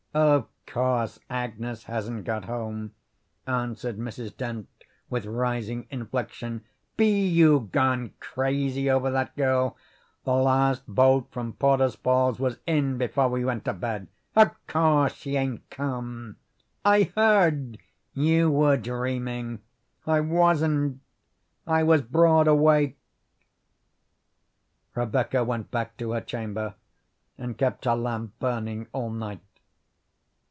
"Of 0.13 0.49
course 0.65 1.19
Agnes 1.29 1.85
hasn't 1.85 2.25
got 2.25 2.43
home," 2.43 2.93
answered 3.47 3.97
Mrs. 3.97 4.35
Dent 4.35 4.67
with 5.09 5.25
rising 5.25 5.87
inflection. 5.89 6.65
"Be 6.97 7.25
you 7.29 7.69
gone 7.71 8.11
crazy 8.19 8.89
over 8.89 9.09
that 9.09 9.33
girl? 9.37 9.77
The 10.25 10.33
last 10.33 10.85
boat 10.85 11.29
from 11.31 11.53
Porter's 11.53 11.95
Falls 11.95 12.39
was 12.41 12.57
in 12.67 12.97
before 12.97 13.29
we 13.29 13.45
went 13.45 13.63
to 13.63 13.73
bed. 13.73 14.09
Of 14.35 14.51
course 14.67 15.13
she 15.13 15.37
ain't 15.37 15.69
come." 15.69 16.35
"I 16.83 17.09
heard" 17.15 17.77
"You 18.27 18.51
were 18.51 18.75
dreaming." 18.75 19.59
"I 20.05 20.19
wasn't; 20.19 20.99
I 21.65 21.83
was 21.83 22.01
broad 22.01 22.49
awake." 22.49 22.97
Rebecca 24.93 25.45
went 25.45 25.71
back 25.71 25.95
to 25.99 26.11
her 26.11 26.21
chamber 26.21 26.75
and 27.37 27.57
kept 27.57 27.85
her 27.85 27.95
lamp 27.95 28.33
burning 28.39 28.87
all 28.91 29.09
night. 29.09 29.39